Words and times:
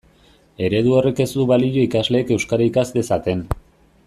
Eredu 0.67 0.95
horrek 0.99 1.21
ez 1.25 1.29
du 1.33 1.45
balio 1.53 1.83
ikasleek 1.85 2.35
euskara 2.39 2.69
ikas 2.73 2.91
dezaten. 2.97 3.49